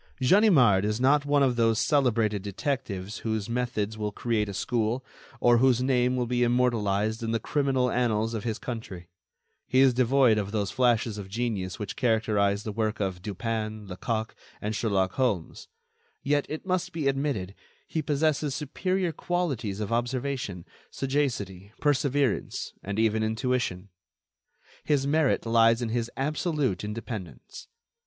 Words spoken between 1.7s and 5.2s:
celebrated detectives whose methods will create a school,